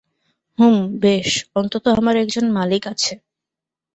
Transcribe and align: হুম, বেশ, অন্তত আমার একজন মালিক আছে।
হুম, 0.59 0.77
বেশ, 0.99 1.29
অন্তত 1.55 1.85
আমার 1.97 2.15
একজন 2.17 2.45
মালিক 2.51 2.83
আছে। 2.87 3.13